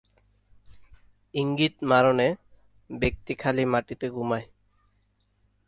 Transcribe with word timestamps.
ইঙ্গিত-মারণে 1.33 2.27
ব্যক্তি 2.89 3.33
খালি 3.35 3.63
মাটিতে 3.65 4.07
ঘুমায়। 4.09 4.45